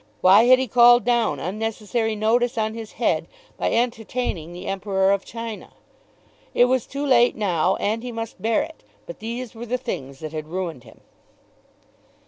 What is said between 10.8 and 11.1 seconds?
him.